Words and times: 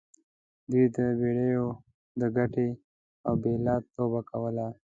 دوی 0.71 0.85
د 0.95 0.97
بیډیو 1.19 1.65
د 2.19 2.21
ګټې 2.37 2.69
او 3.27 3.33
بایلات 3.41 3.83
لوبه 3.95 4.21
کوله. 4.29 4.67